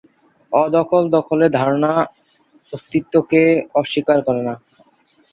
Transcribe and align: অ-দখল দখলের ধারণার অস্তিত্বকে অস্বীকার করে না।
অ-দখল 0.51 1.03
দখলের 1.09 1.51
ধারণার 1.51 1.99
অস্তিত্বকে 2.73 3.41
অস্বীকার 3.75 4.19
করে 4.21 4.41
না। 4.41 4.53